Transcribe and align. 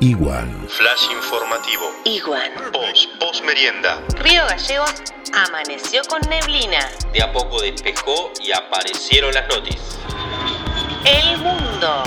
Igual. 0.00 0.48
Flash 0.68 1.10
informativo. 1.16 1.84
Igual. 2.04 2.50
Post, 2.72 3.08
post 3.20 3.44
merienda. 3.44 4.02
Río 4.18 4.42
Gallegos 4.48 4.92
amaneció 5.32 6.02
con 6.08 6.20
neblina. 6.28 6.80
De 7.12 7.22
a 7.22 7.32
poco 7.32 7.60
despejó 7.62 8.30
y 8.44 8.52
aparecieron 8.52 9.32
las 9.32 9.48
noticias. 9.48 9.98
El 11.04 11.38
mundo. 11.38 12.02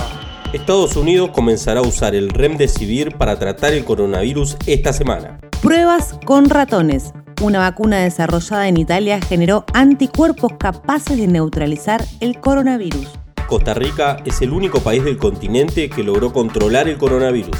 Estados 0.52 0.96
Unidos 0.96 1.30
comenzará 1.32 1.80
a 1.80 1.82
usar 1.82 2.14
el 2.14 2.30
Remdesivir 2.30 3.16
para 3.16 3.38
tratar 3.38 3.72
el 3.72 3.84
coronavirus 3.84 4.56
esta 4.66 4.92
semana. 4.92 5.40
Pruebas 5.62 6.18
con 6.24 6.50
ratones. 6.50 7.12
Una 7.40 7.60
vacuna 7.60 7.98
desarrollada 7.98 8.68
en 8.68 8.76
Italia 8.76 9.20
generó 9.20 9.64
anticuerpos 9.72 10.52
capaces 10.58 11.16
de 11.16 11.26
neutralizar 11.26 12.04
el 12.20 12.38
coronavirus. 12.40 13.08
Costa 13.48 13.72
Rica 13.72 14.18
es 14.26 14.42
el 14.42 14.52
único 14.52 14.80
país 14.80 15.02
del 15.02 15.16
continente 15.16 15.88
que 15.88 16.02
logró 16.02 16.34
controlar 16.34 16.86
el 16.86 16.98
coronavirus. 16.98 17.56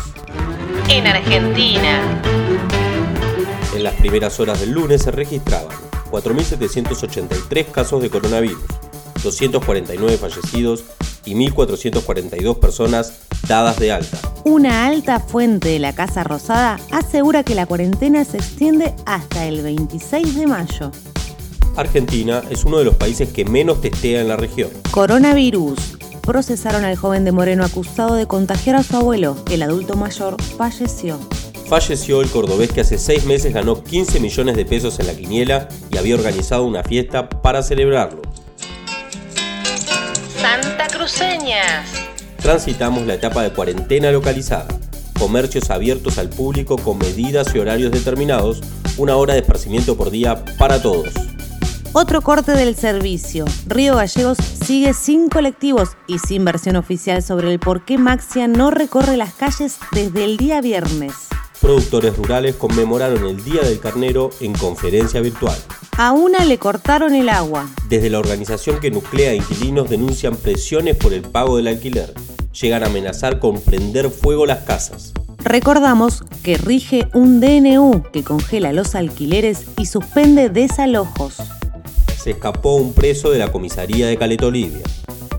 En 0.91 1.07
Argentina. 1.07 2.23
En 3.75 3.83
las 3.83 3.95
primeras 3.95 4.39
horas 4.39 4.61
del 4.61 4.73
lunes 4.73 5.01
se 5.01 5.11
registraban 5.11 5.75
4.783 6.11 7.71
casos 7.71 8.03
de 8.03 8.11
coronavirus, 8.11 8.63
249 9.23 10.19
fallecidos 10.19 10.85
y 11.25 11.35
1.442 11.35 12.59
personas 12.59 13.21
dadas 13.49 13.79
de 13.79 13.91
alta. 13.91 14.19
Una 14.45 14.89
alta 14.89 15.21
fuente 15.21 15.71
de 15.71 15.79
la 15.79 15.95
Casa 15.95 16.23
Rosada 16.23 16.79
asegura 16.91 17.45
que 17.45 17.55
la 17.55 17.65
cuarentena 17.65 18.27
se 18.27 18.37
extiende 18.37 18.95
hasta 19.07 19.47
el 19.47 19.63
26 19.63 20.37
de 20.37 20.47
mayo. 20.47 20.93
Argentina 21.79 22.43
es 22.51 22.65
uno 22.65 22.79
de 22.79 22.85
los 22.85 22.97
países 22.97 23.29
que 23.29 23.45
menos 23.45 23.81
testea 23.81 24.21
en 24.21 24.27
la 24.27 24.37
región. 24.37 24.71
Coronavirus. 24.91 25.79
Procesaron 26.23 26.85
al 26.85 26.97
joven 26.97 27.25
de 27.25 27.31
Moreno 27.31 27.65
acusado 27.65 28.17
de 28.17 28.27
contagiar 28.27 28.75
a 28.75 28.83
su 28.83 28.97
abuelo. 28.97 29.37
El 29.49 29.63
adulto 29.63 29.97
mayor 29.97 30.43
falleció. 30.43 31.21
Falleció 31.69 32.21
el 32.21 32.29
cordobés 32.31 32.73
que 32.73 32.81
hace 32.81 32.99
seis 32.99 33.25
meses 33.27 33.55
ganó 33.55 33.85
15 33.85 34.19
millones 34.19 34.57
de 34.57 34.65
pesos 34.65 34.99
en 34.99 35.07
la 35.07 35.15
quiniela 35.15 35.69
y 35.91 35.99
había 35.99 36.17
organizado 36.17 36.65
una 36.65 36.83
fiesta 36.83 37.29
para 37.29 37.63
celebrarlo. 37.63 38.23
Santa 40.41 40.89
Cruceñas. 40.89 41.89
Transitamos 42.39 43.07
la 43.07 43.15
etapa 43.15 43.45
de 43.45 43.53
cuarentena 43.53 44.11
localizada. 44.11 44.67
Comercios 45.17 45.71
abiertos 45.71 46.19
al 46.19 46.29
público 46.29 46.77
con 46.77 46.99
medidas 46.99 47.55
y 47.55 47.59
horarios 47.61 47.93
determinados, 47.93 48.63
una 48.97 49.17
hora 49.17 49.35
de 49.35 49.41
esparcimiento 49.41 49.97
por 49.97 50.11
día 50.11 50.45
para 50.59 50.83
todos. 50.83 51.13
Otro 51.95 52.21
corte 52.21 52.53
del 52.53 52.77
servicio. 52.77 53.47
Río 53.67 53.97
Gallegos 53.97 54.37
sigue 54.39 54.93
sin 54.93 55.31
colectivos 55.31 55.97
y 56.07 56.19
sin 56.19 56.45
versión 56.45 56.77
oficial 56.77 57.23
sobre 57.23 57.51
el 57.51 57.59
por 57.59 57.85
qué 57.87 57.97
Maxia 57.97 58.47
no 58.47 58.71
recorre 58.71 59.17
las 59.17 59.33
calles 59.33 59.79
desde 59.93 60.25
el 60.25 60.37
día 60.37 60.61
viernes. 60.61 61.15
Productores 61.61 62.15
rurales 62.15 62.57
conmemoraron 62.57 63.25
el 63.25 63.43
Día 63.43 63.63
del 63.63 63.81
Carnero 63.81 64.31
en 64.41 64.53
conferencia 64.53 65.21
virtual. 65.23 65.57
A 65.97 66.13
una 66.13 66.45
le 66.45 66.59
cortaron 66.59 67.15
el 67.15 67.31
agua. 67.31 67.69
Desde 67.89 68.11
la 68.11 68.19
organización 68.19 68.81
que 68.81 68.91
nuclea 68.91 69.35
inquilinos 69.35 69.89
denuncian 69.89 70.37
presiones 70.37 70.95
por 70.95 71.15
el 71.15 71.23
pago 71.23 71.57
del 71.57 71.69
alquiler. 71.69 72.13
Llegan 72.61 72.83
a 72.83 72.87
amenazar 72.87 73.41
con 73.41 73.61
prender 73.61 74.11
fuego 74.11 74.45
las 74.45 74.65
casas. 74.65 75.15
Recordamos 75.39 76.23
que 76.43 76.59
rige 76.59 77.09
un 77.15 77.41
DNU 77.41 78.03
que 78.13 78.23
congela 78.23 78.73
los 78.73 78.95
alquileres 78.95 79.65
y 79.79 79.87
suspende 79.87 80.51
desalojos 80.51 81.39
se 82.19 82.33
escapó 82.33 82.75
un 82.75 82.93
preso 82.93 83.31
de 83.31 83.39
la 83.39 83.53
comisaría 83.53 84.09
de 84.09 84.17
Caleta 84.17 84.47
Olivia. 84.47 84.83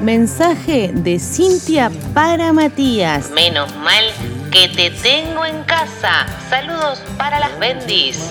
Mensaje 0.00 0.90
de 0.92 1.18
Cintia 1.18 1.90
para 2.14 2.52
Matías. 2.52 3.30
Menos 3.30 3.74
mal 3.76 4.04
que 4.52 4.68
te 4.68 4.90
tengo 4.90 5.44
en 5.44 5.64
casa. 5.64 6.26
Saludos 6.48 7.02
para 7.18 7.40
las 7.40 7.58
bendis. 7.58 8.30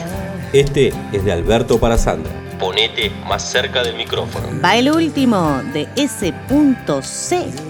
Este 0.53 0.93
es 1.11 1.25
de 1.25 1.33
Alberto 1.33 1.77
para 1.77 1.97
Sandra. 1.97 2.44
Ponete 2.59 3.09
más 3.27 3.43
cerca 3.43 3.83
del 3.83 3.95
micrófono. 3.95 4.47
Va 4.63 4.75
el 4.75 4.89
último 4.89 5.61
de 5.73 5.87
S.C 5.95 6.33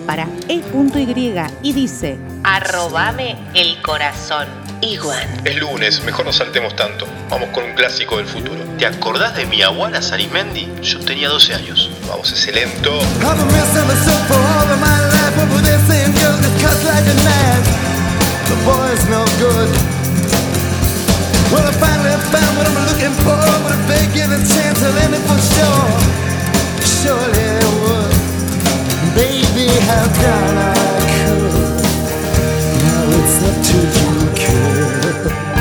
para 0.05 0.27
E.Y 0.47 1.33
y 1.61 1.73
dice: 1.73 2.17
Arrobame 2.43 3.35
el 3.53 3.81
corazón. 3.81 4.47
Igual. 4.81 5.25
Es 5.45 5.55
lunes, 5.57 6.03
mejor 6.03 6.25
no 6.25 6.33
saltemos 6.33 6.75
tanto. 6.75 7.07
Vamos 7.29 7.49
con 7.49 7.63
un 7.63 7.73
clásico 7.73 8.17
del 8.17 8.27
futuro. 8.27 8.61
¿Te 8.77 8.85
acordás 8.85 9.35
de 9.35 9.45
mi 9.45 9.61
abuela 9.61 10.01
Sarimendi? 10.01 10.67
Yo 10.81 10.99
tenía 10.99 11.29
12 11.29 11.55
años. 11.55 11.89
Vamos, 12.07 12.31
ese 12.31 12.51
lento. 12.51 12.99
Well, 21.55 21.63
I 21.65 21.71
finally 21.79 22.11
found 22.35 22.57
what 22.57 22.67
I'm 22.67 22.79
looking 22.91 23.15
for, 23.23 23.39
but 23.63 23.71
if 23.79 23.83
they 23.87 24.03
give 24.13 24.27
a 24.27 24.39
chance, 24.43 24.83
I'll 24.83 24.97
end 24.99 25.15
it 25.15 25.23
for 25.23 25.39
sure. 25.39 25.87
Surely 26.83 27.45
I 27.47 27.63
would. 27.79 28.11
Baby, 29.15 29.67
how 29.87 30.05
can 30.19 30.57
I 30.57 30.75
could? 31.15 31.79
Now 32.83 33.07
it's 33.15 33.39
up 33.47 33.55
to 33.67 33.77
you, 33.95 34.11
kid. 34.35 35.54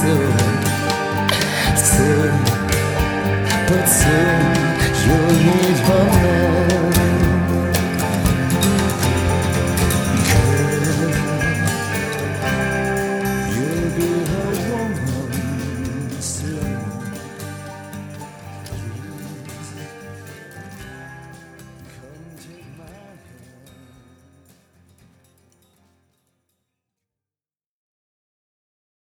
Soon. 0.00 0.32
Soon, 1.76 2.34
but 3.68 3.86
soon 3.86 4.64
you'll 5.04 5.36
need 5.46 5.78
a 5.88 6.04
man. 6.14 6.63